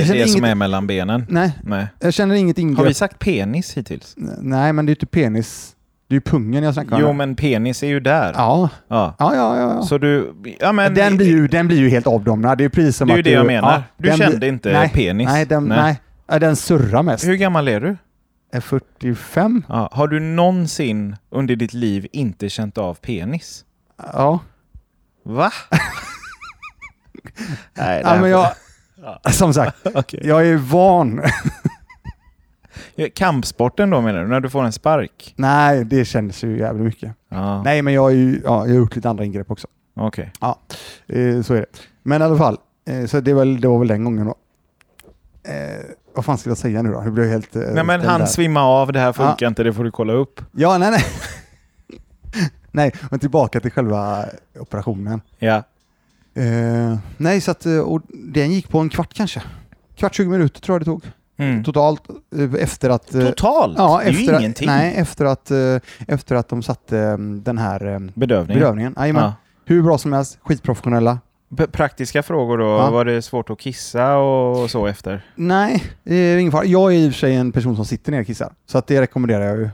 [0.00, 1.26] kände det som inget- är mellan benen?
[1.28, 1.86] Nej, Nej.
[2.00, 2.78] jag känner inget ingrepp.
[2.78, 4.14] Har vi sagt penis hittills?
[4.38, 5.74] Nej, men det är ju inte penis.
[6.08, 7.02] Det är ju pungen jag snackar om.
[7.02, 8.32] Jo, men penis är ju där.
[8.36, 9.14] Ja, Ja.
[9.18, 9.58] ja, ja.
[9.60, 9.82] ja.
[9.82, 10.34] Så du...
[10.60, 10.94] Ja, men...
[10.94, 12.58] den, blir ju, den blir ju helt avdomnad.
[12.58, 13.72] Det är precis som Det är att det du, jag menar.
[13.72, 15.28] Ja, Du kände blir- inte nej, penis?
[15.28, 15.96] Nej, den, Nej.
[16.30, 16.40] nej.
[16.40, 17.24] Den surrar mest.
[17.26, 17.96] Hur gammal är du?
[18.52, 19.64] Är 45?
[19.68, 19.88] Ja.
[19.92, 23.64] Har du någonsin under ditt liv inte känt av penis?
[24.12, 24.38] Ja.
[25.24, 25.50] Va?
[27.74, 28.52] Nej, ja men jag,
[29.02, 29.20] Ja.
[29.30, 30.20] som sagt, Okej.
[30.24, 31.22] jag är van.
[33.14, 34.28] Kampsporten då menar du?
[34.28, 35.34] När du får en spark?
[35.36, 37.14] nej, det kändes ju jävligt mycket.
[37.28, 39.66] Ja, Nej, men jag, är ju, ja, jag har gjort lite andra ingrepp också.
[39.96, 40.32] okej.
[41.06, 41.66] Eh, så är det.
[42.02, 44.34] Men i alla fall, eh, så det, är väl, det var väl den gången då.
[45.50, 47.02] Eh, vad fan ska jag säga nu då?
[47.04, 47.56] Jag blev helt...
[47.56, 48.26] Eh, Nej men han där.
[48.26, 50.40] svimmar av, det här funkar inte, det får du kolla upp.
[50.52, 51.04] Ja, nej, nej.
[52.72, 54.24] nej, men tillbaka till själva
[54.60, 55.20] operationen.
[55.38, 55.62] Ja.
[56.38, 59.42] Eh, nej, så att eh, och den gick på en kvart kanske.
[59.96, 61.02] Kvart, 20 minuter tror jag det tog.
[61.36, 61.64] Mm.
[61.64, 62.02] Totalt
[62.36, 63.14] eh, efter att...
[63.14, 63.74] eh, Totalt?
[63.78, 64.66] Ja, det är ju efter, ingenting.
[64.66, 65.50] nej, efter att,
[66.08, 67.78] efter att de satte eh, den här
[68.14, 68.54] Bedövning.
[68.58, 68.94] bedövningen.
[68.98, 69.22] Jajamän.
[69.24, 69.32] Ja.
[69.64, 71.18] Hur bra som helst, skitprofessionella.
[71.56, 72.90] P- Praktiska frågor då, Ja.
[72.90, 75.26] var det svårt att kissa och så efter?
[75.34, 76.64] Nej, det är ingen fara.
[76.64, 78.52] Jag är i och för sig en person som sitter ner och kissar.
[78.66, 79.68] Så att det rekommenderar jag ju.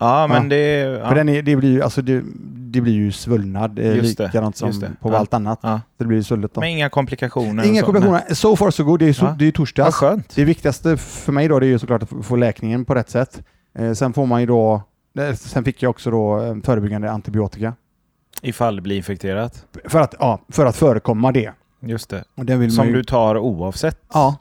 [0.00, 0.48] Ja, men Ja.
[0.48, 0.78] det...
[0.78, 1.08] Ja.
[1.08, 4.26] För den är, det, blir ju, alltså det, det blir ju svullnad, eh, Just det,
[4.26, 4.90] likadant som just det.
[5.00, 5.16] på Ja.
[5.18, 5.58] allt annat.
[5.62, 5.80] Ja.
[5.98, 6.60] Det blir ju svullet då.
[6.60, 7.64] Men inga komplikationer?
[7.64, 8.34] Inga så, komplikationer.
[8.34, 8.98] So far so good.
[8.98, 9.36] Det är ju så, Ja.
[9.38, 9.82] det är.
[9.84, 10.36] Vad skönt.
[10.36, 13.42] Det viktigaste för mig då det är ju såklart att få läkningen på rätt sätt.
[13.78, 14.82] Eh, sen får man ju då,
[15.18, 17.74] eh, sen fick jag också då eh, förebyggande antibiotika.
[18.42, 19.66] Ifall det blir infekterat.
[19.84, 21.50] För att, ja, för att förekomma det.
[21.82, 22.24] Just det.
[22.36, 23.98] Och den vill Som ju, du tar oavsett?
[24.12, 24.36] Ja,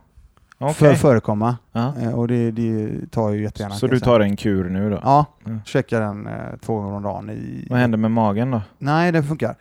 [0.61, 0.73] Okej.
[0.73, 1.57] för att förekomma.
[1.71, 1.93] Ja.
[2.01, 3.75] Eh, och det, det tar ju jättegärna.
[3.75, 4.99] Så du tar en kur nu då?
[5.03, 5.59] Ja, Mm.
[5.65, 7.29] käkar den eh, två gånger om dagen.
[7.29, 7.67] I...
[7.69, 8.61] Vad händer med magen då?
[8.77, 9.55] Nej, det funkar.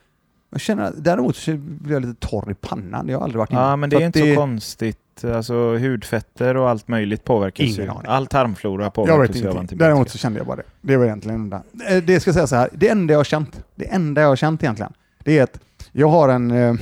[0.50, 3.06] Jag känner, däremot så blir jag lite torr i pannan.
[3.06, 3.70] Det har jag aldrig varit innan.
[3.70, 5.24] Ja, men det är inte så konstigt.
[5.34, 7.90] Alltså hudfetter och allt möjligt påverkas Ingen ju.
[7.90, 8.02] aning.
[8.06, 9.84] All tarmflora påverkas ju av antibiotika.
[9.84, 10.62] Däremot så kände jag bara det.
[10.80, 11.62] Det var egentligen enda.
[11.90, 12.68] Eh, Det ska jag säga så här.
[12.72, 14.92] Det enda jag har känt, det enda jag har känt egentligen,
[15.24, 15.60] det är att
[15.92, 16.50] jag har en...
[16.50, 16.74] Eh,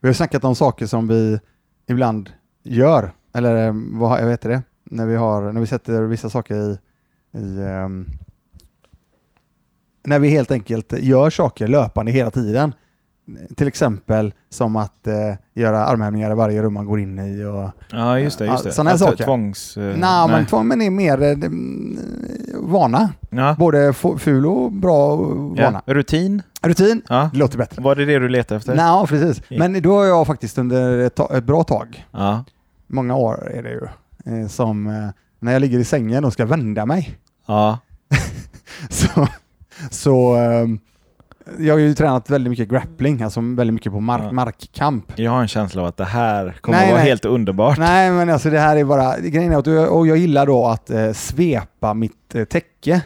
[0.00, 1.40] vi har snackat om saker som vi
[1.86, 2.30] ibland
[2.62, 6.54] gör, eller eh, vad jag vet det, när vi, har, när vi sätter vissa saker
[6.54, 6.78] i...
[7.38, 8.06] i um,
[10.04, 12.72] när vi helt enkelt gör saker löpande hela tiden.
[13.56, 15.14] Till exempel som att eh,
[15.54, 17.44] göra armhävningar i varje rum man går in i.
[17.44, 18.46] Och, Ja, just det.
[18.46, 18.74] Just Ja, det.
[18.74, 19.24] såna här saker.
[19.24, 19.76] Tvångs...
[19.76, 21.98] eh, Nej, men tvång men är mer eh, mm,
[22.54, 23.12] vana.
[23.30, 23.56] Ja.
[23.58, 25.82] Både ful och bra vana.
[25.86, 25.94] ja.
[25.94, 26.42] Rutin?
[26.62, 27.30] Rutin Ja.
[27.34, 27.82] låter bättre.
[27.82, 28.74] Var det det du letade efter?
[28.74, 29.42] Nej, precis.
[29.48, 29.58] Ja.
[29.58, 32.44] Men då har jag faktiskt under ett, ett bra tag, Ja.
[32.86, 33.86] många år är det ju,
[34.42, 35.08] eh, som eh,
[35.40, 37.18] när jag ligger i sängen och ska vända mig.
[37.46, 37.78] Ja.
[38.90, 39.28] Så,
[39.90, 40.78] så ehm,
[41.58, 44.32] jag har ju tränat väldigt mycket grappling, alltså väldigt mycket på mark, Ja.
[44.32, 45.12] markkamp.
[45.16, 47.08] Jag har en känsla av att det här kommer Nej, att vara nej.
[47.08, 47.78] helt underbart.
[47.78, 50.66] Nej, men alltså det här är bara, grejen är att jag, och jag gillar då
[50.66, 53.00] att eh, svepa mitt eh, täcke.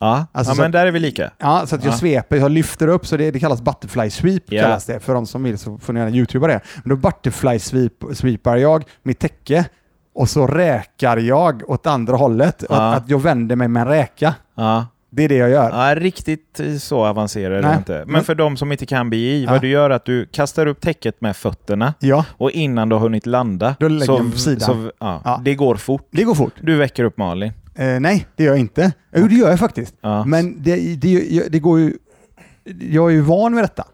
[0.00, 1.30] Ja, Alltså ja men där är vi lika.
[1.38, 1.96] Ja, så att jag Ja.
[1.98, 4.42] sveper, jag lyfter upp, så det, det kallas butterfly sweep.
[4.46, 4.62] Ja.
[4.62, 5.00] kallas det.
[5.00, 6.60] För de som vill så får ni gärna youtuba det.
[6.84, 9.64] Men då butterfly sweep, sweepar jag mitt täcke
[10.14, 12.64] och så räkar jag åt andra hållet.
[12.68, 12.76] Ja.
[12.76, 14.34] Att, att jag vänder mig med en räka.
[14.54, 14.86] Ja.
[15.16, 15.88] Det är det jag gör.
[15.88, 17.92] Ja, riktigt eh, så avancerad är inte.
[17.92, 19.50] Men, men- för de som inte kan BI, Ja.
[19.50, 22.94] vad du gör är att du kastar upp täcket med fötterna Ja, och innan du
[22.94, 24.60] har hunnit landa Då lägger jag på sidan.
[24.60, 25.40] Så, ja, Ja.
[25.44, 26.08] Det går fort.
[26.10, 26.52] det går fort.
[26.60, 27.52] Du väcker upp Malin.
[27.74, 28.92] Eh, nej, det gör jag inte.
[29.16, 29.94] Jo, det gör jag faktiskt.
[30.26, 31.92] Men det, det, det går ju...
[32.80, 33.84] Jag är ju van vid detta.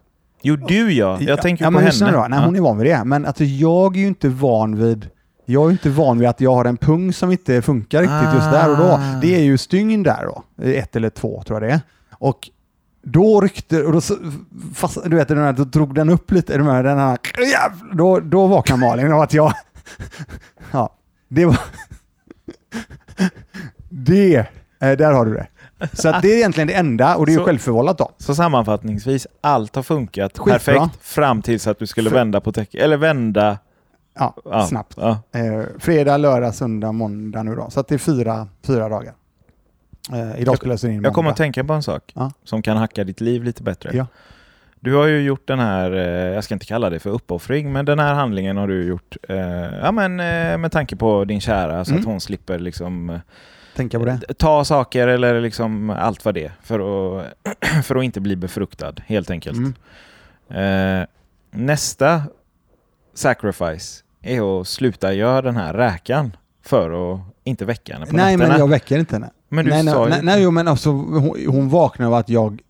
[0.43, 1.19] Jo, du ja.
[1.21, 2.13] Jag tänker ja, på henne.
[2.13, 2.27] Då.
[2.29, 3.05] Nej, hon är van vid det.
[3.05, 5.09] Men alltså, jag är ju inte van vid
[5.51, 8.51] jag är inte van vid att jag har en pung som inte funkar riktigt just
[8.51, 8.85] där och då.
[8.93, 9.19] Ah.
[9.23, 10.43] Det är ju stygn där då.
[10.65, 11.81] Ett eller två tror jag det är.
[12.13, 12.51] Och
[13.03, 14.01] då ryckte, och då,
[14.75, 17.19] fast, du vet, då drog den upp lite, den här, den här,
[17.97, 19.53] då, då vaknade Malin av att jag,
[20.73, 20.95] ja,
[21.29, 21.59] det var,
[23.89, 24.37] det,
[24.81, 25.47] eh, där har du det.
[25.93, 28.11] Så det är egentligen det enda och det är ju Så- självförvållat då.
[28.19, 30.53] Så sammanfattningsvis, allt har funkat Skitbra.
[30.53, 32.83] perfekt fram tills att du skulle vända på täcket.
[32.83, 33.59] Eller vända
[34.21, 34.95] Ja, ja, snabbt.
[34.97, 35.19] Ja.
[35.33, 37.71] Eh, fredag, lördag, söndag, måndag nu då.
[37.71, 39.15] Så det är fyra, fyra dagar.
[40.13, 41.31] Eh, idag skulle jag in Jag kommer måndag.
[41.31, 42.33] att tänka på en sak Ja.
[42.45, 43.91] som kan hacka ditt liv lite bättre.
[43.95, 44.07] Ja.
[44.83, 47.85] Du har ju gjort den här, eh, jag ska inte kalla det för uppoffring, men
[47.85, 49.39] den här handlingen har du gjort eh,
[49.83, 52.01] ja, men, eh, med tanke på din kära så Mm.
[52.01, 53.19] att hon slipper liksom, eh,
[53.77, 54.21] Tänka på det.
[54.39, 56.81] ta saker eller liksom allt vad det är för
[57.21, 57.27] att,
[57.85, 59.59] för att inte bli befruktad helt enkelt.
[59.59, 61.07] Mm.
[61.51, 62.23] Nästa
[63.15, 68.37] sacrifice är att sluta göra den här räkan för att inte väcka henne på Nej,
[68.37, 68.53] nätterna.
[68.53, 69.31] men jag väcker inte henne.
[69.49, 70.11] Men du nej, sa nej, ju...
[70.11, 72.61] nej, nej, jo, men alltså, hon, hon vaknade av att jag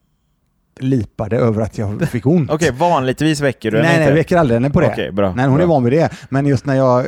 [0.81, 2.51] lipade över att jag fick ont.
[2.53, 4.11] Okej, vanligtvis väcker du nej, henne nej, inte?
[4.11, 4.89] jag väcker aldrig henne på det.
[4.89, 5.35] Okej, bra.
[5.35, 5.63] nej, hon bra.
[5.65, 6.11] är van vid det.
[6.29, 7.07] Men just när jag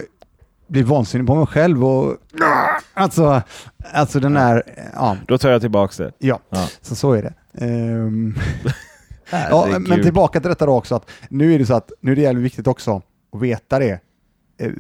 [0.67, 2.17] blir vansinnig på mig själv och
[2.95, 3.43] alltså,
[3.93, 4.63] alltså den där,
[4.95, 6.13] ja, Då tar jag tillbaks det.
[6.19, 6.67] ja, Ja.
[6.81, 7.65] så så är det.
[7.67, 8.35] Ehm,
[9.51, 12.17] Ja, men- tillbaka till detta då också att nu är det så att nu är
[12.17, 13.03] det jävligt viktigt också
[13.33, 14.01] att veta det.
[14.59, 14.71] Eh,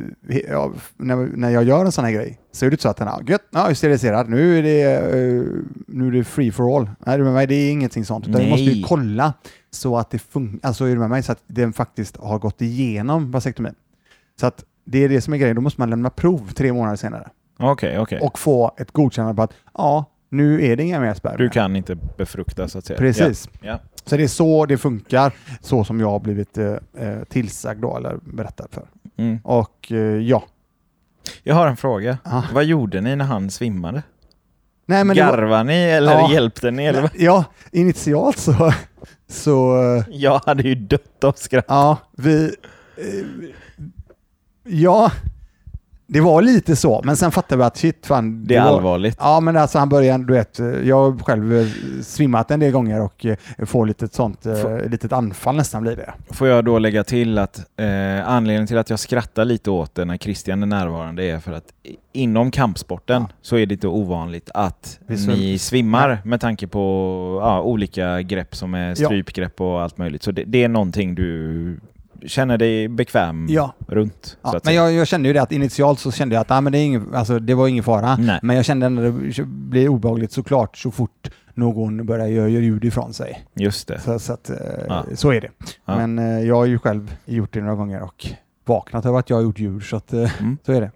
[0.48, 2.96] ja, när, när jag gör en sån här grej så är det inte så att
[2.96, 5.44] den är gött, ja, är steriliserad, nu är det, eh,
[5.86, 6.90] nu är det free for all.
[7.06, 7.46] Nej, du med mig?
[7.46, 8.28] Det är ingenting sånt.
[8.28, 8.84] Utan vi måste ju Nej.
[8.86, 9.34] kolla
[9.70, 11.22] så att det funkar, alltså är du med mig?
[11.22, 13.74] Så att den faktiskt har gått igenom vasektomin.
[14.40, 16.96] Så att det är det som är grejen, då måste man lämna prov tre månader
[16.96, 18.20] senare Okej, okej.
[18.20, 21.38] och få ett godkännande på att ja, nu är det inga mer spermier.
[21.38, 22.98] Du kan inte befrukta så att säga.
[22.98, 23.48] Precis.
[23.52, 23.68] Ja.
[23.68, 23.78] Ja.
[24.04, 27.96] Så det är så det funkar, så som jag har blivit eh, eh, tillsagd då,
[27.96, 28.84] eller berättad för.
[29.22, 29.40] Mm.
[29.44, 30.44] Och eh, ja.
[31.42, 32.18] Jag har en fråga.
[32.24, 32.42] Ah.
[32.52, 34.02] Vad gjorde ni när han svimmade?
[34.86, 36.32] Nej, men det var, Garvade ni eller Ja.
[36.32, 36.84] hjälpte ni?
[36.84, 37.10] Eller?
[37.14, 38.72] ja, initialt så,
[39.28, 41.64] så eh, Jag hade ju dött av skratt.
[41.68, 42.44] ja, vi,
[42.96, 43.48] eh,
[44.64, 45.12] ja,
[46.06, 48.44] det var lite så, men sen fattade vi att shit, fan.
[48.46, 49.16] Det är var, allvarligt.
[49.20, 51.66] Ja, men alltså han började, du vet, jag har själv eh,
[52.02, 53.36] svimmat en del gånger och eh,
[53.66, 56.12] får lite sånt, eh, Får- litet anfall nästan blir det.
[56.30, 60.04] Får jag då lägga till att eh, anledningen till att jag skrattar lite åt det
[60.04, 61.64] när Christian är närvarande är för att
[62.12, 63.28] inom kampsporten Ja.
[63.42, 66.80] så är det inte ovanligt att Vi svim- ni svimmar med tanke på
[67.42, 70.22] ja, olika grepp som är strypgrepp och allt möjligt.
[70.22, 71.80] Så det, det är någonting du
[72.26, 73.74] känner dig bekväm Ja.
[73.86, 74.36] runt.
[74.42, 76.60] Ja, att men jag, jag kände ju det att initialt så kände jag att ah,
[76.60, 78.16] men det, är ingen, alltså, det var ingen fara.
[78.16, 78.38] Nej.
[78.42, 83.14] Men jag kände när det blir obehagligt såklart så fort någon börjar göra ljud ifrån
[83.14, 83.44] sig.
[83.54, 84.00] Just det.
[84.00, 84.56] Så, så, att, eh,
[84.88, 85.04] Ja.
[85.14, 85.48] så är det.
[85.84, 88.26] Men eh, jag har ju själv gjort det några gånger och
[88.64, 89.82] vaknat över att jag har gjort ljud.
[89.82, 90.58] Så, att, eh, Mm.
[90.66, 90.90] så är det.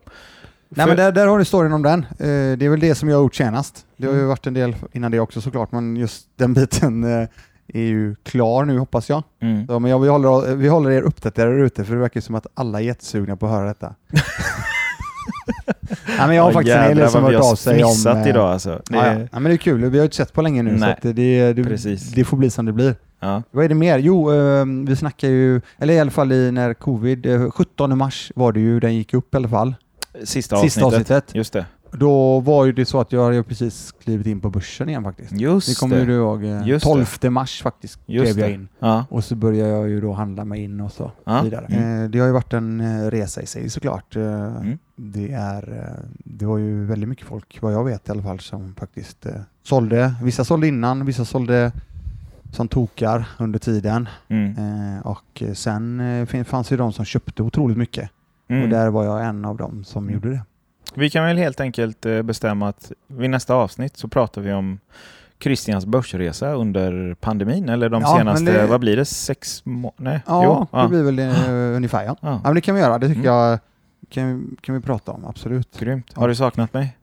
[0.68, 2.06] Nej, För- men där, där har du storyn om den.
[2.18, 3.86] Det är väl det som jag har gjort senast.
[3.96, 4.28] Det har ju Mm.
[4.28, 7.04] varit en del innan det också såklart, men just den biten
[7.78, 9.22] är ju klar nu hoppas jag.
[9.42, 9.66] Mm.
[9.68, 12.46] Ja, men jag, vi, håller, vi håller er uppdaterade ute för det verkar som att
[12.54, 13.94] alla är jättesugna på att höra detta.
[16.18, 17.90] Nej, men jag har Åh, faktiskt en hel del som vad hört av sig om...
[17.90, 18.70] fnissat eh, idag alltså.
[18.70, 19.12] Det, Ja, ja.
[19.32, 19.80] ja, men det är kul.
[19.80, 20.92] Vi har ju inte sett på länge nu så Nej.
[20.92, 22.94] att det, det, det, det får bli som det blir.
[23.20, 23.42] ja.
[23.50, 23.98] Vad är det mer?
[23.98, 28.32] Jo, eh, vi snackar ju, eller i alla fall i när covid, eh, 17 mars
[28.34, 29.74] var det ju, den gick upp i alla fall.
[30.24, 30.84] Sista, Sista avsnittet.
[31.10, 31.34] avsnittet.
[31.34, 31.66] Just det.
[31.98, 35.32] Då var ju det så att jag hade precis klivit in på börsen igen faktiskt.
[35.32, 36.02] Just Det kommer det.
[36.02, 36.44] ju du ihåg.
[36.44, 36.90] eh, Just det.
[37.20, 38.54] 12 mars faktiskt Just klev jag det.
[38.54, 38.68] in.
[38.78, 39.04] Ja.
[39.10, 41.40] Och så började jag ju då handla mig in och så Ja.
[41.42, 41.66] vidare.
[41.66, 42.10] Mm.
[42.10, 44.16] Det har ju varit en eh, resa i sig såklart.
[44.16, 44.78] Mm.
[44.96, 45.92] Det, är,
[46.24, 49.26] det var ju väldigt mycket folk, vad jag vet i alla fall, som faktiskt
[49.62, 50.14] sålde.
[50.22, 51.72] Vissa sålde innan, vissa sålde
[52.52, 54.08] som tokar under tiden.
[54.28, 55.00] Mm.
[55.02, 56.02] Och sen
[56.44, 58.10] fanns ju de som köpte otroligt mycket.
[58.48, 58.62] Mm.
[58.62, 60.14] Och där var jag en av dem som Mm.
[60.14, 60.40] gjorde det.
[60.96, 64.78] Vi kan väl helt enkelt eh, bestämma att vid nästa avsnitt så pratar vi om
[65.40, 70.20] Christians börsresa under pandemin eller de Ja, senaste, det- vad blir det, sex månader?
[70.26, 72.16] Ja, det blir väl eh, ungefär ja.
[72.20, 72.28] ja.
[72.28, 72.40] ja.
[72.44, 73.34] men det kan vi göra, det tycker Mm.
[73.34, 73.58] jag
[74.08, 75.78] kan, kan vi prata om, absolut.
[75.78, 76.06] Grymt.
[76.14, 76.20] Ja.
[76.20, 76.96] Har du saknat mig?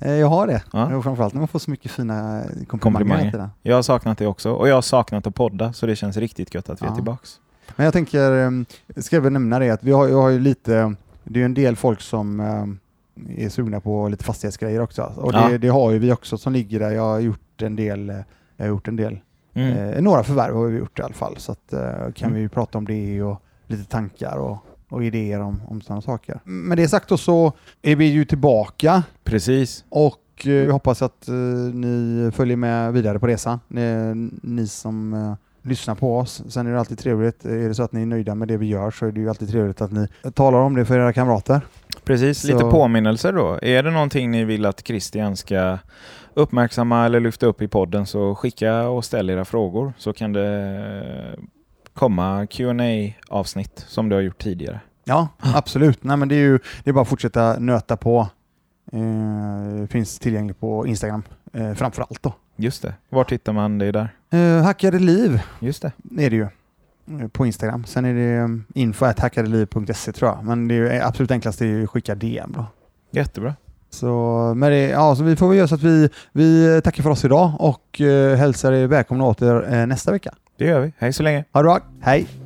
[0.00, 0.62] Eh, jag har det.
[0.72, 1.02] Ja.
[1.02, 3.50] Framförallt när man får så mycket fina komplimanger.
[3.62, 6.54] Jag har saknat det också och jag har saknat att podda så det känns riktigt
[6.54, 6.94] gött att vi är Ja.
[6.94, 7.40] tillbaks.
[7.76, 10.94] Men jag tänker, ska jag väl nämna det, att vi har, jag har ju lite,
[11.24, 12.40] det är ju en del folk som
[13.36, 15.12] är sugna på lite fastighetsgrejer också.
[15.16, 15.58] Och det, Ja.
[15.58, 16.90] det har ju vi också som ligger där.
[16.90, 18.16] Jag har gjort en del, eh,
[18.56, 19.20] jag har gjort en del,
[19.54, 19.78] Mm.
[19.94, 21.36] eh, några förvärv har vi gjort i alla fall.
[21.36, 21.80] Så att, eh,
[22.14, 22.34] kan Mm.
[22.34, 24.56] vi ju prata om det och lite tankar och,
[24.88, 26.40] och idéer om, om sådana saker.
[26.44, 29.84] Med det sagt då så är vi ju tillbaka Precis.
[29.88, 31.34] och Och eh, vi hoppas att eh,
[31.74, 33.60] ni följer med vidare på resan.
[33.68, 35.34] Ni, ni som eh,
[35.68, 36.42] lyssnar på oss.
[36.48, 37.44] Sen är det alltid trevligt.
[37.44, 39.28] Är det så att ni är nöjda med det vi gör så är det ju
[39.28, 41.60] alltid trevligt att ni talar om det för era kamrater.
[42.04, 43.58] Precis, Så- lite påminnelser då.
[43.62, 45.78] Är det någonting ni vill att Christian ska
[46.34, 51.36] uppmärksamma eller lyfta upp i podden så skicka och ställ era frågor så kan det
[51.94, 52.72] komma qa
[53.28, 54.80] avsnitt som du har gjort tidigare.
[55.04, 56.04] Ja, absolut.
[56.04, 58.28] Nej, men det är ju det är bara att fortsätta nöta på.
[58.92, 62.32] Eh, finns tillgängligt på Instagram eh, framför allt då.
[62.56, 62.94] Just det.
[63.08, 64.08] Var hittar man det där?
[64.30, 65.92] Eh, hackade liv Just det.
[66.18, 66.46] är det ju
[67.32, 67.84] på Instagram.
[67.84, 70.44] Sen är det um, info.hackadeliv.se tror jag.
[70.44, 72.66] Men det är ju absolut enklast är att skicka DM då.
[73.10, 73.54] Jättebra.
[73.90, 77.10] Så, med det, ja, så vi får väl göra så att vi, vi tackar för
[77.10, 80.34] oss idag och eh, hälsar er välkomna åter eh, nästa vecka.
[80.58, 80.92] Det gör vi.
[80.98, 81.44] Hej så länge.
[81.52, 81.80] Ha det bra.
[82.00, 82.41] Hej!